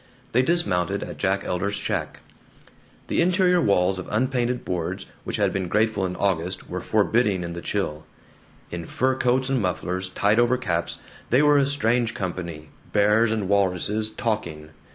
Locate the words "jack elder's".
1.19-1.75